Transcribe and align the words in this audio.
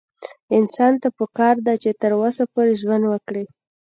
انسان 0.57 0.93
ته 1.01 1.07
پکار 1.17 1.55
ده 1.65 1.73
چې 1.83 1.89
تر 2.01 2.11
وسه 2.21 2.43
پورې 2.53 2.73
ژوند 2.81 3.03
وکړي 3.07 3.43